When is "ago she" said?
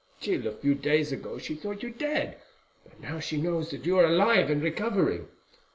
1.11-1.53